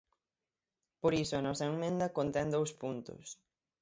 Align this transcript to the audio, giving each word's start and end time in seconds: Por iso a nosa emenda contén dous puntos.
Por 1.01 1.13
iso 1.23 1.33
a 1.35 1.45
nosa 1.47 1.67
emenda 1.73 2.13
contén 2.17 2.47
dous 2.55 2.71
puntos. 2.81 3.25